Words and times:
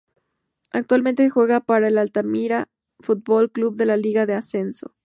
Actualmente 0.71 1.29
juega 1.29 1.59
para 1.59 1.87
el 1.87 1.99
Altamira 1.99 2.69
Fútbol 3.01 3.51
Club 3.51 3.75
de 3.75 3.85
la 3.85 3.97
Liga 3.97 4.25
de 4.25 4.33
Ascenso. 4.33 4.95